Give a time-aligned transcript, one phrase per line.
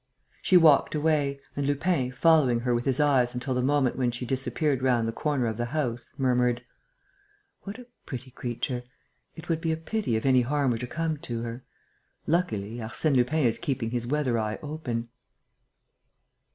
[0.41, 4.25] She walked away; and Lupin, following her with his eyes until the moment when she
[4.25, 6.63] disappeared round the corner of the house, murmured:
[7.65, 8.81] "What a pretty creature!
[9.35, 11.63] It would be a pity if any harm were to come to her.
[12.25, 15.09] Luckily, Arsène Lupin is keeping his weather eye open."